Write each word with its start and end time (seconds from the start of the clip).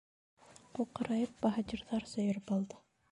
Ҡуҡырайып 0.79 1.35
баһадирҙарса 1.45 2.21
йөрөп 2.25 2.51
алды. 2.57 2.81